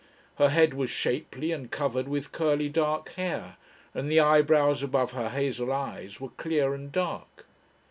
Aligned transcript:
Her 0.39 0.49
head 0.49 0.73
was 0.73 0.89
shapely 0.89 1.51
and 1.51 1.69
covered 1.69 2.07
with 2.07 2.31
curly 2.31 2.69
dark 2.69 3.09
hair, 3.09 3.57
and 3.93 4.11
the 4.11 4.19
eyebrows 4.19 4.81
above 4.81 5.11
her 5.11 5.29
hazel 5.29 5.71
eyes 5.71 6.19
were 6.19 6.29
clear 6.29 6.73
and 6.73 6.91
dark. 6.91 7.45